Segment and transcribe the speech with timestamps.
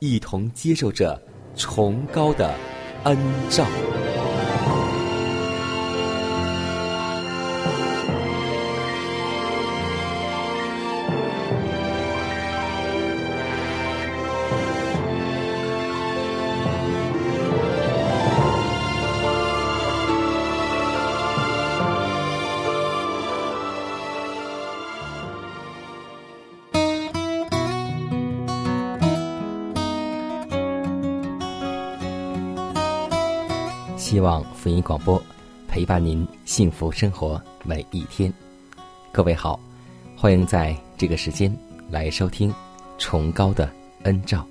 [0.00, 1.20] 一同接受着
[1.54, 2.54] 崇高的
[3.04, 3.16] 恩
[3.50, 3.66] 照。
[34.90, 35.22] 广播
[35.68, 38.34] 陪伴您幸福生活每一天。
[39.12, 39.60] 各位好，
[40.16, 41.56] 欢迎在这个时间
[41.88, 42.52] 来收听
[42.98, 43.70] 崇高的
[44.02, 44.44] 恩照。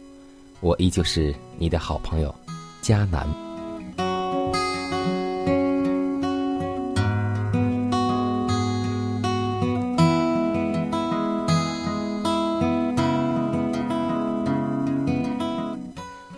[0.62, 2.34] 我依旧是你的好朋友
[2.82, 3.28] 迦南。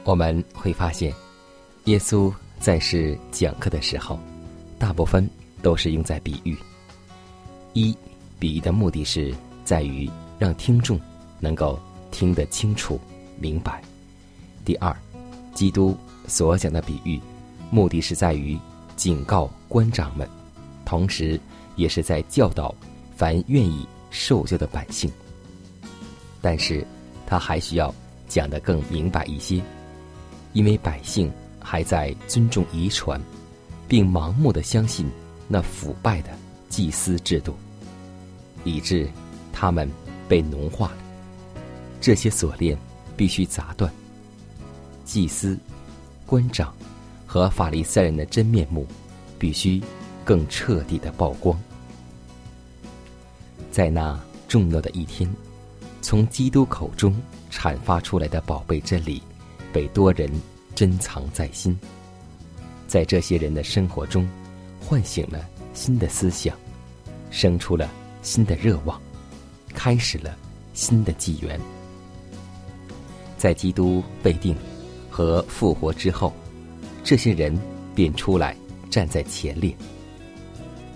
[0.04, 1.14] 我们会发现，
[1.84, 4.20] 耶稣在世讲课的时候，
[4.78, 5.28] 大部分
[5.64, 6.56] 都是用在比喻。
[7.74, 7.98] 一，
[8.38, 9.34] 比喻的目的是
[9.66, 10.08] 在于
[10.38, 11.00] 让听众
[11.40, 11.80] 能够
[12.12, 13.00] 听得清楚、
[13.40, 13.82] 明白；
[14.64, 14.96] 第二，
[15.56, 17.20] 基督所讲的比喻，
[17.72, 18.56] 目的是在于
[18.96, 20.30] 警告官长们，
[20.86, 21.40] 同时
[21.78, 22.76] 也是在教导
[23.16, 25.12] 凡愿意受教的百姓。
[26.42, 26.86] 但是，
[27.26, 27.92] 他还需要
[28.28, 29.60] 讲得更明白一些。
[30.54, 33.22] 因为百姓还在尊重遗传，
[33.88, 35.10] 并盲目的相信
[35.48, 36.30] 那腐败的
[36.70, 37.56] 祭司制度，
[38.64, 39.10] 以致
[39.54, 39.90] 他们
[40.28, 40.98] 被奴化了。
[42.00, 42.78] 这些锁链
[43.16, 43.92] 必须砸断。
[45.06, 45.58] 祭司、
[46.26, 46.74] 官长
[47.26, 48.88] 和法利赛人的真面目
[49.38, 49.82] 必须
[50.26, 51.60] 更彻底的曝光。
[53.72, 55.30] 在那重要的一天，
[56.02, 57.16] 从基督口中
[57.52, 59.22] 阐发出来的宝贝真理。
[59.74, 60.30] 被多人
[60.82, 61.80] 珍藏在心，
[62.88, 64.28] 在这些人的生活中，
[64.84, 66.58] 唤醒了新的思想，
[67.30, 67.88] 生出了
[68.24, 69.00] 新的热望，
[69.76, 70.36] 开始了
[70.74, 71.62] 新的纪元。
[73.38, 74.58] 在基督被定
[75.08, 76.34] 和复活之后，
[77.04, 77.56] 这些人
[77.94, 78.58] 便出来
[78.90, 79.78] 站在前列，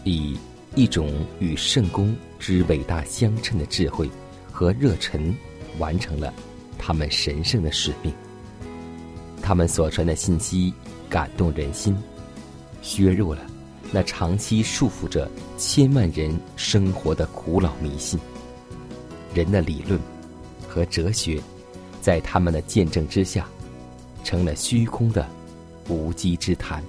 [0.04, 0.36] 以
[0.74, 4.10] 一种与圣公之伟大相称的智慧
[4.52, 5.32] 和热忱，
[5.78, 6.34] 完成了
[6.76, 8.12] 他们神圣的使命。
[9.46, 10.74] 他们所传的信息
[11.08, 11.96] 感动人心，
[12.82, 13.44] 削弱了
[13.92, 18.20] 那长期束缚着千万人生活的古老迷信。
[19.36, 20.00] 人的理论
[20.68, 21.40] 和哲学，
[22.02, 23.48] 在他们的见证之下，
[24.24, 25.28] 成了虚空的
[25.90, 26.84] 无稽之谈。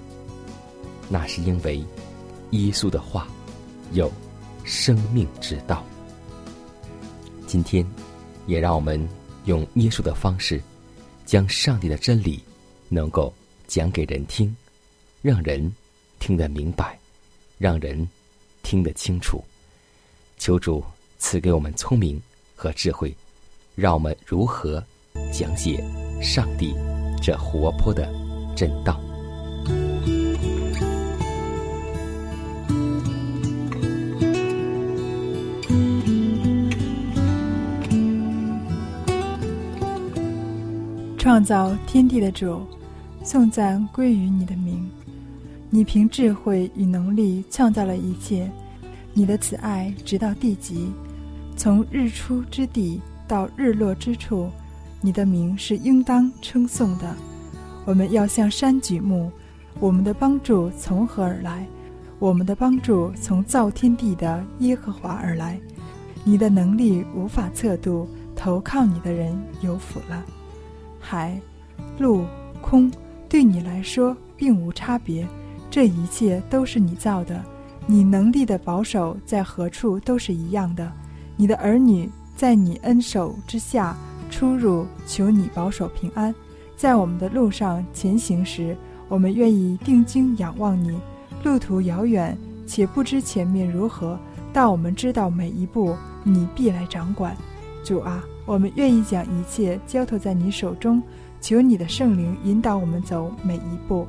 [1.11, 1.84] 那是因为
[2.53, 3.28] 耶稣的话
[3.93, 4.11] 有
[4.65, 5.84] 生命之道。
[7.47, 7.87] 今天，
[8.47, 9.06] 也让我们
[9.45, 10.59] 用耶稣的方式。
[11.27, 12.41] 将上帝的真理
[12.88, 13.32] 能够
[13.66, 14.54] 讲给人听，
[15.22, 15.72] 让人
[16.18, 16.98] 听得明白，
[17.59, 18.09] 让人
[18.62, 19.42] 听得清楚。
[20.38, 20.84] 求主
[21.18, 22.21] 赐给我们聪明
[22.54, 23.15] 和智慧，
[23.74, 24.83] 让我们如何
[25.33, 25.83] 讲解
[26.22, 26.74] 上帝
[27.22, 28.09] 这活泼的
[28.54, 29.00] 真道。
[41.18, 42.65] 创造天地的主，
[43.27, 44.89] 颂赞归于你的名。
[45.69, 48.49] 你凭智慧与能力创造了一切，
[49.13, 50.93] 你的慈爱直到地极，
[51.57, 54.49] 从日出之地到日落之处，
[55.01, 57.13] 你的名是应当称颂的。
[57.84, 59.28] 我们要向山举目，
[59.81, 61.67] 我们的帮助从何而来？
[62.21, 65.59] 我们的帮助从造天地的耶和华而来。
[66.23, 70.25] 你的能力无法测度，投靠你的人有福了。
[71.01, 71.41] 海、
[71.99, 72.25] 陆、
[72.61, 72.91] 空，
[73.28, 75.27] 对你来说并无差别，
[75.71, 77.43] 这一切都是你造的。
[77.87, 80.91] 你能力的保守在何处都是一样的。
[81.37, 83.97] 你的儿女在你恩手之下
[84.31, 86.34] 出入，求你保守平安。
[86.77, 88.77] 在我们的路上前行时，
[89.09, 90.99] 我们愿意定睛仰望你。
[91.45, 92.37] 路途遥远，
[92.67, 94.19] 且不知前面如何，
[94.53, 97.37] 但我们知道每一步你必来掌管。
[97.84, 101.01] 主啊，我们愿意将一切交托在你手中，
[101.41, 104.06] 求你的圣灵引导我们走每一步，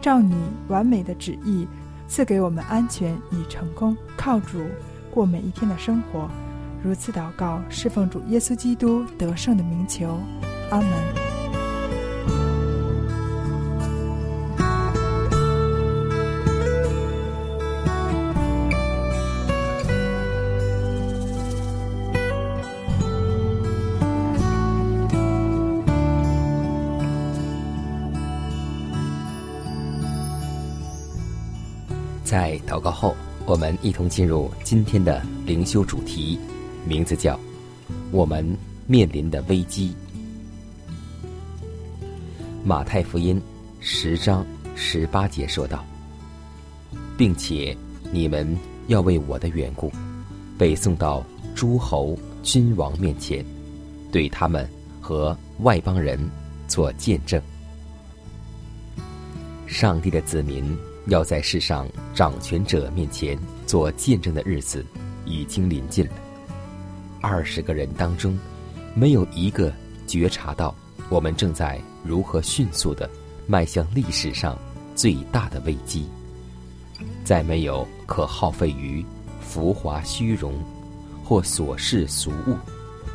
[0.00, 0.34] 照你
[0.68, 1.66] 完美的旨意
[2.06, 3.96] 赐给我们安全与成功。
[4.16, 4.60] 靠主
[5.10, 6.28] 过每一天的生活，
[6.82, 10.18] 如此祷告，侍奉主耶稣基督得胜的名求，
[10.70, 11.35] 阿门。
[32.76, 36.38] 祷告后，我们一同进入今天的灵修主题，
[36.86, 37.40] 名字叫
[38.12, 38.46] “我们
[38.86, 39.96] 面临的危机”。
[42.62, 43.40] 马太福音
[43.80, 44.44] 十章
[44.74, 45.82] 十八节说道
[47.16, 47.74] ：“并且
[48.12, 48.54] 你们
[48.88, 49.90] 要为我的缘故，
[50.58, 51.24] 被送到
[51.54, 53.42] 诸侯君王面前，
[54.12, 54.68] 对他们
[55.00, 56.20] 和外邦人
[56.68, 57.40] 做见证。
[59.66, 60.76] 上帝的子民。”
[61.06, 64.84] 要在世上掌权者面前做见证的日子
[65.24, 66.12] 已经临近了。
[67.20, 68.36] 二十个人当中，
[68.94, 69.72] 没有一个
[70.06, 70.74] 觉察到
[71.08, 73.08] 我们正在如何迅速的
[73.46, 74.58] 迈向历史上
[74.96, 76.08] 最大的危机。
[77.24, 79.04] 再没有可耗费于
[79.40, 80.54] 浮华虚荣，
[81.24, 82.56] 或琐事俗物，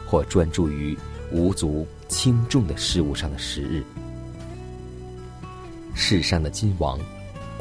[0.05, 0.97] 或专注于
[1.31, 3.83] 无足轻重的事物上的时日。
[5.93, 6.97] 世上的君王。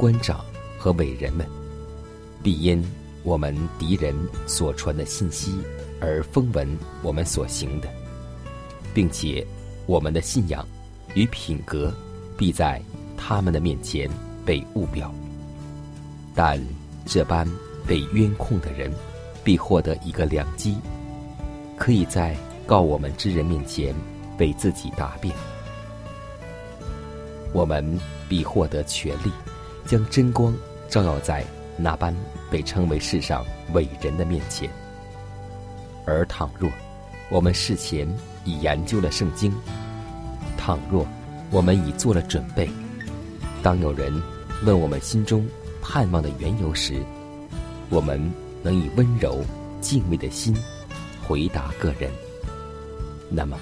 [0.00, 0.42] 官长
[0.78, 1.46] 和伟人们，
[2.42, 2.82] 必因
[3.22, 4.16] 我们敌人
[4.46, 5.52] 所传的信息
[6.00, 6.66] 而风闻
[7.02, 7.88] 我们所行的，
[8.94, 9.46] 并且
[9.84, 10.66] 我们的信仰
[11.12, 11.92] 与品格
[12.34, 12.80] 必在
[13.14, 14.08] 他们的面前
[14.42, 15.14] 被误表。
[16.34, 16.58] 但
[17.04, 17.46] 这般
[17.86, 18.90] 被冤控的人，
[19.44, 20.78] 必获得一个良机，
[21.76, 22.34] 可以在
[22.66, 23.94] 告我们之人面前
[24.38, 25.36] 为自己答辩。
[27.52, 28.00] 我们
[28.30, 29.30] 必获得权利。
[29.90, 30.54] 将真光
[30.88, 31.44] 照耀在
[31.76, 32.14] 那般
[32.48, 34.70] 被称为世上伟人的面前。
[36.06, 36.70] 而倘若
[37.28, 38.08] 我们事前
[38.44, 39.52] 已研究了圣经，
[40.56, 41.04] 倘若
[41.50, 42.70] 我们已做了准备，
[43.64, 44.12] 当有人
[44.64, 45.44] 问我们心中
[45.82, 47.04] 盼望的缘由时，
[47.88, 48.32] 我们
[48.62, 49.44] 能以温柔
[49.80, 50.56] 敬畏的心
[51.26, 52.12] 回答个人，
[53.28, 53.58] 那么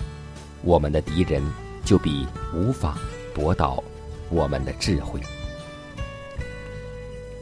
[0.61, 1.43] 我们的敌人
[1.87, 2.99] 就必无法
[3.35, 3.83] 驳倒
[4.29, 5.19] 我们的智慧。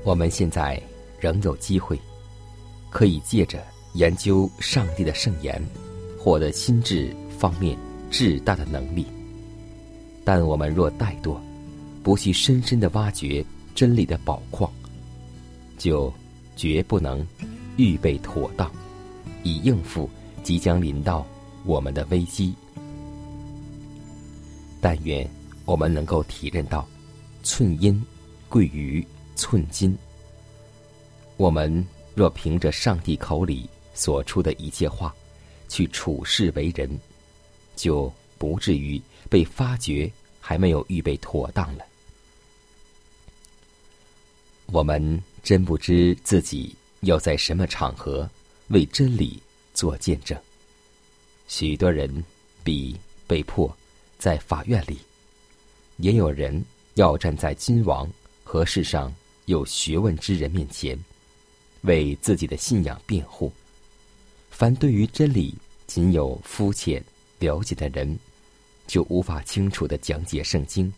[0.07, 0.81] 我们现在
[1.19, 1.99] 仍有机会，
[2.91, 3.61] 可以借着
[3.95, 5.61] 研究上帝的圣言，
[6.17, 7.77] 获得心智方面
[8.09, 9.05] 至大的能力。
[10.25, 11.37] 但我们若怠惰，
[12.05, 14.71] 不去深深的挖掘真理的宝矿，
[15.77, 16.13] 就
[16.55, 17.27] 绝不能
[17.77, 18.71] 预备妥当，
[19.43, 20.09] 以应付
[20.45, 21.27] 即将临到
[21.65, 22.55] 我们的危机。
[24.81, 25.29] 但愿
[25.65, 26.87] 我们能够体认到，
[27.43, 28.01] 寸阴
[28.49, 29.05] 贵于。
[29.39, 29.95] 寸金。
[31.37, 35.15] 我们若凭着上帝口里所出的一切话，
[35.69, 36.89] 去处事为人，
[37.75, 41.85] 就不至于被发觉还没有预备妥当了。
[44.67, 48.29] 我们真不知自己要在什么场合
[48.69, 49.39] 为真理
[49.75, 50.37] 做见证。
[51.49, 52.25] 许多人
[52.65, 53.75] 比被迫
[54.19, 54.99] 在法院里，
[55.99, 56.65] 也有人
[56.95, 58.11] 要站在君王
[58.43, 59.13] 和世上。
[59.45, 60.99] 有学问之人面前，
[61.83, 63.53] 为自己的信仰辩护。
[64.51, 65.55] 凡对于真理
[65.87, 67.03] 仅有肤浅
[67.39, 68.19] 了解的人，
[68.87, 70.93] 就无法清楚的讲解圣经，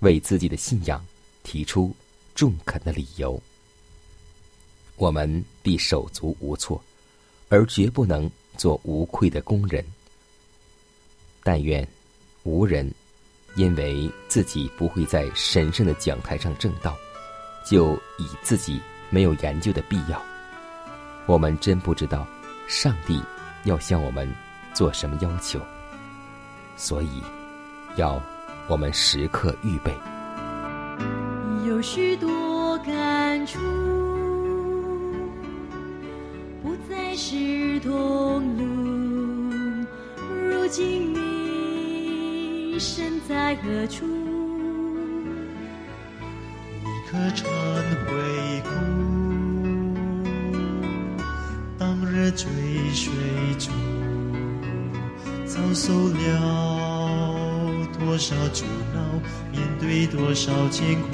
[0.00, 1.04] 为自己的信仰
[1.42, 1.94] 提出
[2.34, 3.40] 中肯的理由。
[4.96, 6.82] 我们必手足无措，
[7.48, 9.84] 而绝不能做无愧的工人。
[11.42, 11.86] 但愿
[12.42, 12.92] 无人
[13.56, 16.96] 因为自己不会在神圣的讲台上正道。
[17.66, 20.20] 就以自己没有研究的必要。
[21.26, 22.26] 我们真不知道
[22.66, 23.22] 上帝
[23.64, 24.28] 要向我们
[24.72, 25.60] 做什么要求，
[26.76, 27.22] 所以
[27.96, 28.20] 要
[28.66, 29.94] 我们时刻预备。
[31.66, 33.58] 有许多感触，
[36.62, 38.64] 不再是同路，
[40.48, 44.06] 如今你身在何处？
[46.82, 47.44] 你可曾
[48.06, 48.70] 回顾？
[52.40, 52.48] 追
[52.94, 53.12] 追
[53.58, 53.70] 逐，
[55.44, 56.16] 遭受了
[57.98, 58.98] 多少阻挠，
[59.52, 61.08] 面对多少艰苦。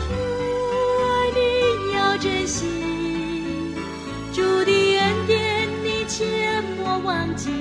[0.00, 0.08] 主
[1.06, 2.66] 爱你要珍惜，
[4.32, 7.52] 主的恩典你切莫忘记。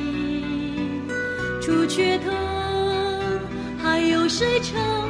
[1.62, 2.32] 除却他，
[3.78, 5.01] 还有谁成？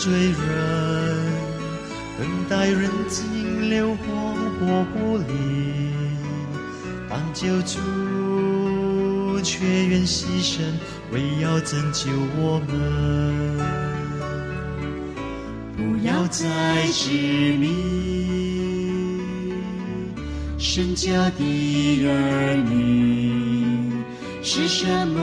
[0.00, 0.34] 醉人，
[2.18, 5.26] 等待人尽流黄火不离，
[7.06, 7.78] 当救主
[9.42, 10.62] 却愿牺牲，
[11.12, 12.72] 为要拯救我们。
[15.76, 16.46] 不要再
[16.90, 17.10] 执
[17.58, 17.68] 迷，
[20.56, 24.02] 身家的儿女，
[24.42, 25.20] 是什么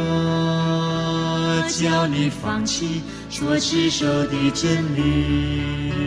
[1.68, 6.07] 叫你放弃所持守的真理？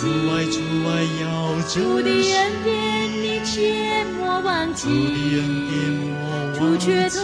[0.00, 0.56] 主爱主
[0.88, 1.78] 爱要珍惜。
[1.78, 2.72] 主的恩典
[3.12, 4.96] 你切莫忘记，主的
[5.36, 6.58] 恩典莫忘记。
[6.58, 7.22] 主却痛，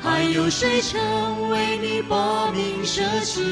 [0.00, 3.42] 还有谁曾为你把命舍弃？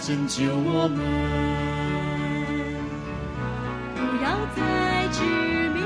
[0.00, 0.98] 拯救我们。
[3.94, 4.26] 不要
[4.56, 4.60] 再
[5.12, 5.22] 执
[5.74, 5.76] 迷，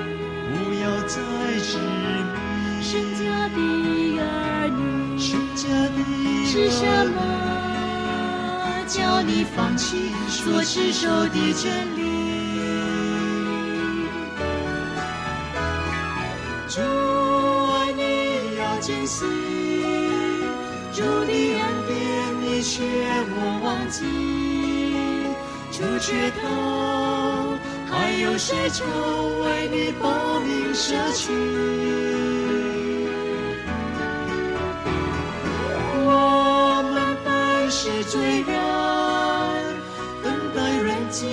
[0.52, 1.16] 不要再
[1.60, 2.36] 执迷，
[2.80, 3.56] 神家的
[4.20, 4.22] 儿
[4.68, 5.98] 女，神家的
[6.46, 7.16] 是什么？
[8.86, 12.01] 叫你放弃所持守的真理？
[23.92, 24.00] 莫忘记。
[25.70, 27.58] 主却头，
[27.90, 28.86] 还有谁曾
[29.44, 31.32] 为你报名舍去？
[36.04, 38.52] 我们本是罪人，
[40.22, 41.26] 等待人尽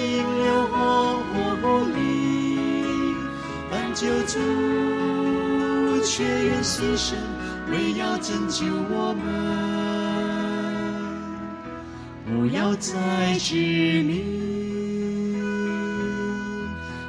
[0.43, 3.15] 流黄火不离，
[3.71, 4.39] 但救主
[6.03, 7.15] 却愿牺牲。
[7.71, 9.23] 为要拯救我们，
[12.69, 12.93] 要再
[13.39, 13.55] 执
[14.03, 14.21] 迷。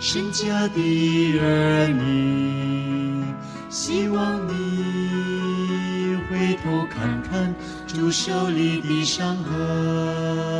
[0.00, 3.22] 神家的儿女，
[3.68, 7.54] 希望你回头看看
[7.86, 10.59] 主手里的伤痕。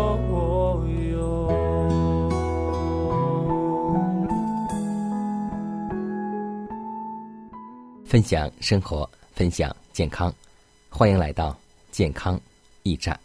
[8.11, 10.35] 分享生活，分享健康，
[10.89, 11.57] 欢迎来到
[11.91, 12.37] 健康
[12.83, 13.17] 驿站。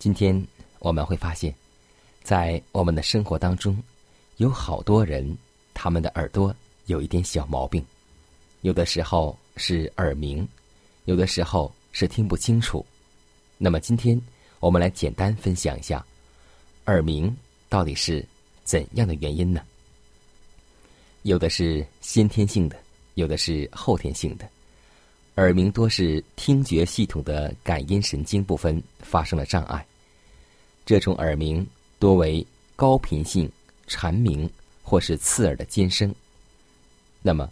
[0.00, 0.44] 今天
[0.80, 1.54] 我们会发现，
[2.24, 3.80] 在我们的生活当中，
[4.38, 5.38] 有好多人
[5.74, 6.52] 他们的耳朵
[6.86, 7.80] 有一点小毛病，
[8.62, 10.44] 有的时候是耳鸣，
[11.04, 12.84] 有的时候是听不清楚。
[13.58, 14.20] 那么今天
[14.58, 16.04] 我们来简单分享一下，
[16.86, 17.32] 耳鸣
[17.68, 18.26] 到底是
[18.64, 19.62] 怎样的原因呢？
[21.22, 22.76] 有的是先天性的。
[23.18, 24.48] 有的是后天性的，
[25.38, 29.84] 耳鸣多是听觉系统的感音神经部分发生了障碍。
[30.86, 31.66] 这种耳鸣
[31.98, 33.50] 多为高频性
[33.88, 34.48] 蝉鸣
[34.84, 36.14] 或是刺耳的尖声。
[37.20, 37.50] 那么，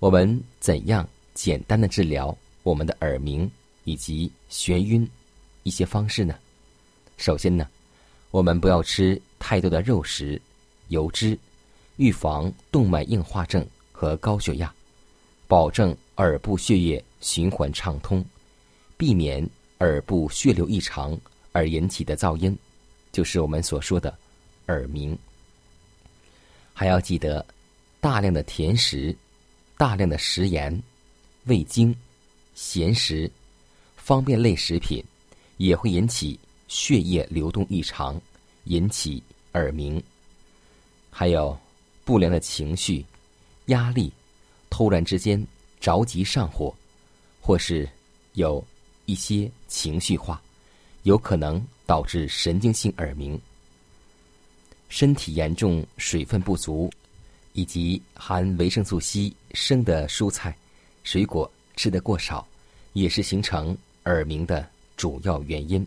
[0.00, 3.50] 我们怎样简单的治疗我们的耳鸣
[3.84, 5.08] 以及眩晕
[5.62, 6.34] 一些方式呢？
[7.16, 7.66] 首先呢，
[8.30, 10.38] 我们不要吃太多的肉食、
[10.88, 11.38] 油脂，
[11.96, 14.70] 预防动脉硬化症和高血压。
[15.50, 18.24] 保证耳部血液循环畅通，
[18.96, 19.44] 避免
[19.80, 21.18] 耳部血流异常
[21.50, 22.56] 而引起的噪音，
[23.10, 24.16] 就是我们所说的
[24.68, 25.18] 耳鸣。
[26.72, 27.44] 还要记得，
[28.00, 29.12] 大量的甜食、
[29.76, 30.80] 大量的食盐、
[31.46, 31.92] 味精、
[32.54, 33.28] 咸食、
[33.96, 35.02] 方便类食品，
[35.56, 38.22] 也会引起血液流动异常，
[38.66, 39.20] 引起
[39.54, 40.00] 耳鸣。
[41.10, 41.58] 还有
[42.04, 43.04] 不良的情绪、
[43.66, 44.12] 压力。
[44.70, 45.44] 突然之间
[45.80, 46.74] 着急上火，
[47.40, 47.86] 或是
[48.34, 48.64] 有
[49.04, 50.40] 一些情绪化，
[51.02, 53.38] 有可能导致神经性耳鸣。
[54.88, 56.90] 身体严重水分不足，
[57.52, 60.56] 以及含维生素 C 生的蔬菜、
[61.04, 62.46] 水果吃得过少，
[62.92, 65.86] 也是形成耳鸣的主要原因。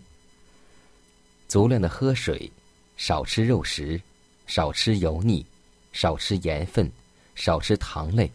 [1.47, 2.49] 足量的喝水，
[2.95, 4.01] 少吃肉食，
[4.47, 5.45] 少吃油腻，
[5.91, 6.89] 少吃盐分，
[7.35, 8.31] 少吃糖类。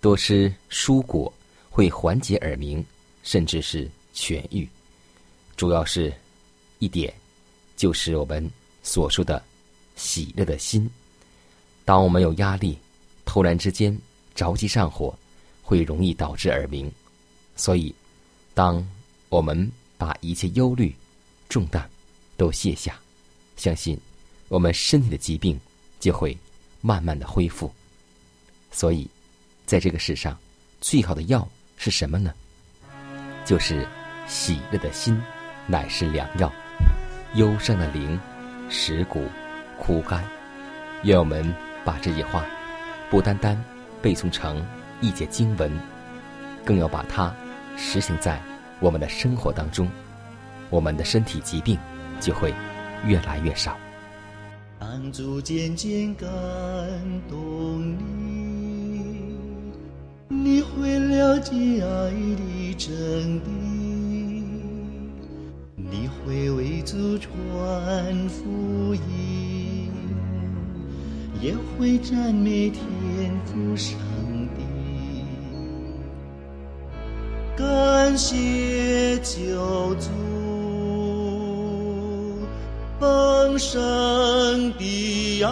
[0.00, 1.32] 多吃蔬果
[1.68, 2.84] 会缓解耳鸣，
[3.24, 4.68] 甚至是痊愈。
[5.56, 6.12] 主要是
[6.78, 7.12] 一点，
[7.76, 8.48] 就是我们
[8.82, 9.42] 所说的
[9.96, 10.88] 喜乐的心。
[11.84, 12.78] 当我们有压力，
[13.24, 13.98] 突然之间
[14.36, 15.12] 着急上火，
[15.62, 16.90] 会容易导致耳鸣。
[17.56, 17.92] 所以，
[18.54, 18.86] 当
[19.28, 20.94] 我们把一切忧虑、
[21.48, 21.90] 重担
[22.36, 22.96] 都卸下，
[23.56, 23.98] 相信
[24.48, 25.58] 我们身体的疾病
[25.98, 26.38] 就会
[26.80, 27.68] 慢慢的恢复。
[28.70, 29.10] 所以。
[29.68, 30.34] 在这个世上，
[30.80, 32.32] 最好的药是什么呢？
[33.44, 33.86] 就是
[34.26, 35.20] 喜乐的心，
[35.66, 36.50] 乃是良药。
[37.34, 38.18] 忧伤的灵，
[38.70, 39.26] 蚀骨
[39.78, 40.24] 枯干。
[41.02, 41.54] 愿我们
[41.84, 42.46] 把这句话，
[43.10, 43.62] 不单单
[44.00, 44.66] 背诵成
[45.02, 45.70] 一节经文，
[46.64, 47.30] 更要把它
[47.76, 48.40] 实行在
[48.80, 49.86] 我们的生活当中，
[50.70, 51.78] 我们的身体疾病
[52.22, 52.54] 就会
[53.04, 53.76] 越来越少。
[54.78, 56.26] 当主渐渐感
[57.28, 58.27] 动你。
[60.30, 63.48] 你会了解爱的真谛，
[65.74, 67.32] 你会为祖传
[68.28, 69.90] 福音，
[71.40, 72.82] 也会赞美天
[73.46, 73.96] 父上
[74.54, 74.62] 帝。
[77.56, 80.10] 感谢救主
[83.00, 83.78] 丰盛
[84.74, 85.48] 的爱，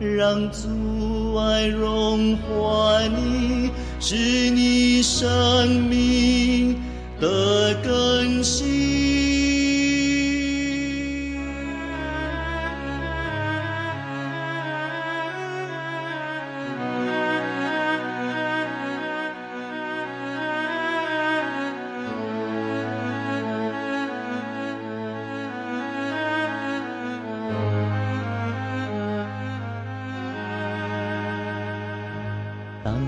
[0.00, 6.09] 让阻碍融化你，使你生命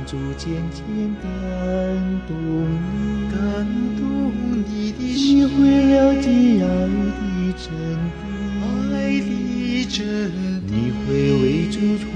[0.07, 0.83] 主渐渐
[1.23, 1.25] 感
[2.27, 3.39] 动你，感
[3.97, 4.03] 动
[4.67, 5.51] 你的心，你会
[5.93, 6.27] 了解
[6.63, 6.67] 爱
[7.09, 7.21] 的
[7.57, 7.71] 真，
[8.93, 10.01] 爱的真，
[10.67, 11.07] 你会
[11.43, 12.07] 为主传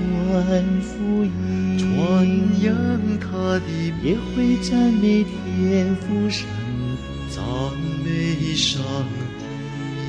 [0.82, 1.28] 福音，
[1.78, 1.86] 传
[2.62, 2.66] 扬
[3.18, 3.26] 他
[3.60, 3.62] 的，
[4.02, 6.46] 也会赞美天父上，
[7.30, 7.42] 赞
[8.04, 8.82] 美上，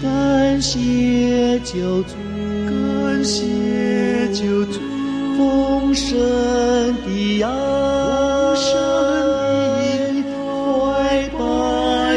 [0.01, 2.15] 感谢救主，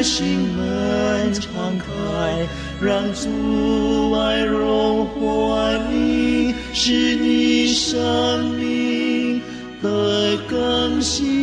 [0.02, 2.46] 心门敞开，
[2.80, 9.40] 让主爱融化你，使你生命
[9.82, 11.39] 的更新。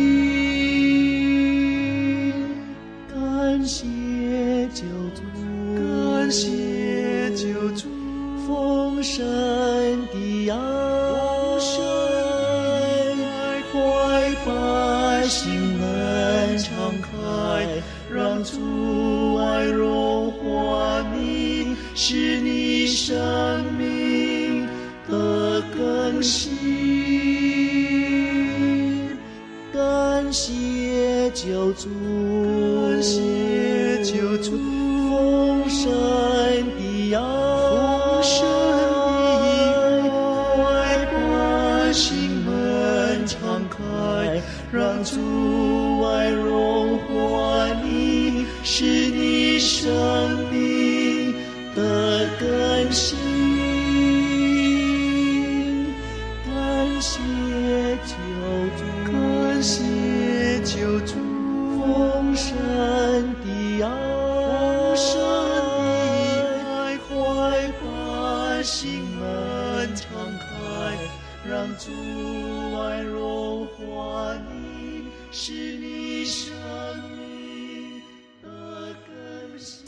[42.08, 44.40] 心门敞开，
[44.72, 49.86] 让主爱融化你，是你生
[50.50, 51.34] 命
[51.76, 53.27] 的更新。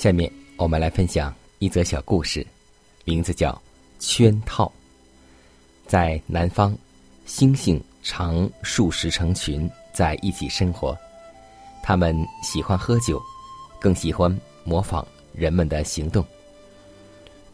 [0.01, 2.47] 下面我们来分享一则小故事，
[3.05, 3.53] 名字叫
[3.99, 4.65] 《圈套》。
[5.87, 6.75] 在南方，
[7.29, 10.97] 猩猩常数十成群在一起生活，
[11.83, 13.21] 它们喜欢喝酒，
[13.79, 14.35] 更喜欢
[14.65, 16.25] 模仿人们的行动。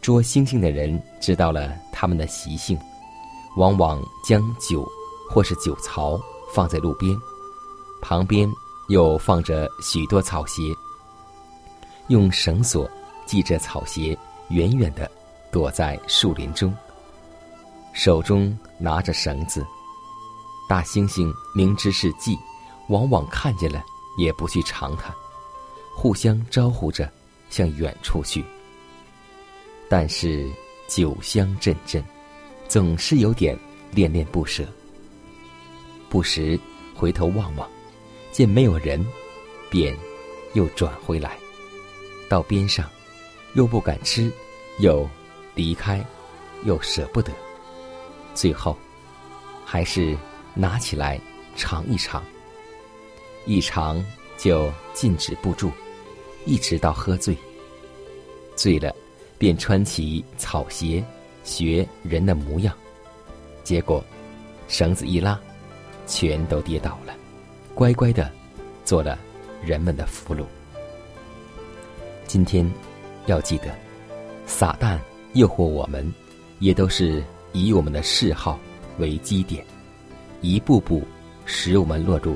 [0.01, 2.79] 捉猩猩的人知道了它们的习性，
[3.57, 4.89] 往往将酒
[5.29, 6.17] 或是酒槽
[6.55, 7.13] 放在路边，
[8.01, 8.49] 旁边
[8.87, 10.61] 又放着许多草鞋，
[12.07, 12.89] 用绳索
[13.25, 14.17] 系着草鞋，
[14.49, 15.09] 远远的
[15.51, 16.73] 躲在树林中。
[17.93, 19.65] 手中拿着绳子，
[20.69, 22.37] 大猩猩明知是计，
[22.89, 23.83] 往往看见了
[24.17, 25.13] 也不去尝它，
[25.95, 27.11] 互相招呼着
[27.49, 28.43] 向远处去。
[29.89, 30.49] 但是
[30.87, 32.03] 酒香阵阵，
[32.67, 33.57] 总是有点
[33.91, 34.63] 恋恋不舍。
[36.09, 36.59] 不时
[36.95, 37.67] 回头望望，
[38.31, 39.05] 见没有人，
[39.69, 39.97] 便
[40.53, 41.37] 又转回来，
[42.29, 42.89] 到边上，
[43.53, 44.31] 又不敢吃，
[44.79, 45.07] 又
[45.55, 46.03] 离开，
[46.63, 47.31] 又舍不得。
[48.33, 48.77] 最后，
[49.65, 50.15] 还是
[50.53, 51.19] 拿起来
[51.55, 52.23] 尝一尝。
[53.45, 54.03] 一尝
[54.37, 55.71] 就禁止不住，
[56.45, 57.35] 一直到喝醉。
[58.55, 58.93] 醉了，
[59.37, 61.03] 便穿起草鞋，
[61.43, 62.75] 学人的模样。
[63.63, 64.03] 结果，
[64.67, 65.39] 绳子一拉，
[66.05, 67.15] 全都跌倒了，
[67.73, 68.29] 乖乖的
[68.83, 69.17] 做了
[69.63, 70.45] 人们的俘虏。
[72.27, 72.69] 今天，
[73.25, 73.73] 要记得，
[74.45, 74.99] 撒旦
[75.33, 76.13] 诱惑我们，
[76.59, 77.23] 也都是。
[77.53, 78.59] 以我们的嗜好
[78.99, 79.65] 为基点，
[80.41, 81.01] 一步步
[81.45, 82.35] 使我们落入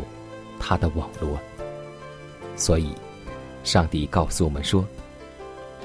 [0.58, 1.38] 他的网络。
[2.56, 2.92] 所以，
[3.64, 4.84] 上帝告诉我们说：“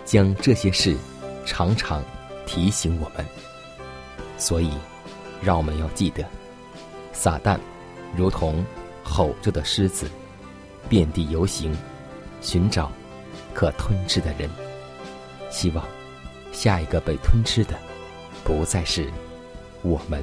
[0.06, 0.96] 将这些事
[1.44, 2.02] 常常
[2.46, 3.26] 提醒我们。
[4.38, 4.70] 所以，
[5.42, 6.24] 让我们要记得，
[7.12, 7.58] 撒旦
[8.16, 8.64] 如同
[9.02, 10.08] 吼着的狮子，
[10.88, 11.76] 遍地游行，
[12.40, 12.90] 寻找
[13.56, 14.50] 可吞吃的人。
[15.48, 15.82] 希望
[16.52, 17.74] 下一个被吞吃的，
[18.44, 19.10] 不再是
[19.80, 20.22] 我们。